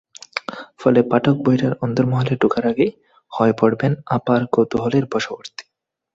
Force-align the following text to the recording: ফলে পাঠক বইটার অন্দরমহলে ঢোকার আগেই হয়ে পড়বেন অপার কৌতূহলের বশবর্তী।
ফলে 0.79 0.99
পাঠক 1.11 1.35
বইটার 1.45 1.73
অন্দরমহলে 1.83 2.33
ঢোকার 2.41 2.63
আগেই 2.71 2.91
হয়ে 3.31 3.53
পড়বেন 3.59 3.91
অপার 4.15 4.41
কৌতূহলের 4.53 5.05
বশবর্তী। 5.13 5.63